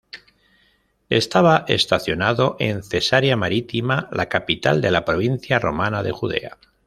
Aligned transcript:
Estaba 1.09 1.63
estacionado 1.67 2.55
en 2.57 2.81
Cesarea 2.81 3.37
Marítima, 3.37 4.09
la 4.11 4.29
capital 4.29 4.81
de 4.81 4.89
la 4.89 5.05
provincia 5.05 5.59
romana 5.59 6.01
de 6.01 6.11
Judea. 6.11 6.57